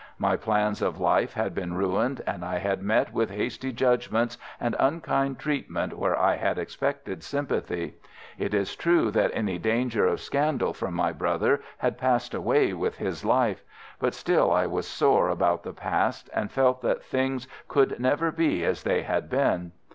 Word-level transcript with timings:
My 0.17 0.35
plans 0.35 0.81
of 0.81 0.99
life 0.99 1.33
had 1.33 1.53
been 1.53 1.75
ruined, 1.75 2.23
and 2.25 2.43
I 2.43 2.57
had 2.57 2.81
met 2.81 3.13
with 3.13 3.29
hasty 3.29 3.71
judgments 3.71 4.35
and 4.59 4.75
unkind 4.79 5.37
treatment 5.37 5.95
where 5.95 6.17
I 6.19 6.37
had 6.37 6.57
expected 6.57 7.21
sympathy. 7.21 7.93
It 8.39 8.55
is 8.55 8.75
true 8.75 9.11
that 9.11 9.29
any 9.35 9.59
danger 9.59 10.07
of 10.07 10.19
scandal 10.19 10.73
from 10.73 10.95
my 10.95 11.11
brother 11.11 11.61
had 11.77 11.99
passed 11.99 12.33
away 12.33 12.73
with 12.73 12.97
his 12.97 13.23
life; 13.23 13.63
but 13.99 14.15
still, 14.15 14.49
I 14.51 14.65
was 14.65 14.87
sore 14.87 15.29
about 15.29 15.61
the 15.61 15.71
past, 15.71 16.31
and 16.33 16.49
felt 16.51 16.81
that 16.81 17.03
things 17.03 17.47
could 17.67 17.99
never 17.99 18.31
be 18.31 18.65
as 18.65 18.81
they 18.81 19.03
had 19.03 19.29
been. 19.29 19.71